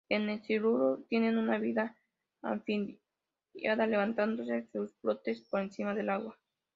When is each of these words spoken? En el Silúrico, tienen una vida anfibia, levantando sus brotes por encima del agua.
En 0.09 0.27
el 0.29 0.41
Silúrico, 0.41 1.03
tienen 1.09 1.37
una 1.37 1.59
vida 1.59 1.95
anfibia, 2.41 2.97
levantando 3.53 4.43
sus 4.71 4.99
brotes 5.03 5.41
por 5.43 5.61
encima 5.61 5.93
del 5.93 6.09
agua. 6.09 6.39